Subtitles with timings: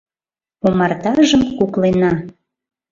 [0.67, 2.11] Омартажым куклена